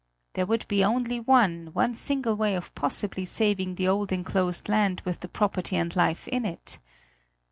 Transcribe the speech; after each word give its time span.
There 0.33 0.47
would 0.47 0.67
be 0.67 0.83
only 0.83 1.19
one, 1.19 1.67
one 1.73 1.93
single 1.93 2.35
way 2.35 2.55
of 2.55 2.73
possibly 2.73 3.23
saving 3.23 3.75
the 3.75 3.87
old 3.87 4.11
enclosed 4.11 4.67
land 4.67 5.03
with 5.05 5.19
the 5.19 5.27
property 5.29 5.75
and 5.77 5.95
life 5.95 6.27
in 6.29 6.43
it. 6.43 6.79